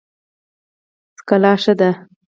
[1.17, 1.89] څکلا ښه ده.